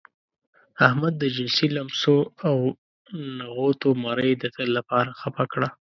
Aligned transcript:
احمد 0.87 1.13
د 1.17 1.23
جنسي 1.35 1.67
لمسو 1.75 2.17
او 2.47 2.57
نغوتو 3.39 3.89
مرۍ 4.03 4.31
د 4.37 4.43
تل 4.55 4.67
لپاره 4.77 5.09
خپه 5.21 5.43
کړه. 5.51 5.69